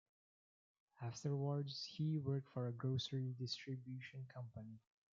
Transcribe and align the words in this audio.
Afterwards, 0.99 1.85
he 1.85 2.17
worked 2.17 2.47
for 2.49 2.65
a 2.65 2.71
grocery 2.71 3.35
distribution 3.37 4.25
company. 4.33 4.79